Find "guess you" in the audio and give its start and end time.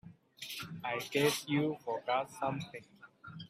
1.11-1.77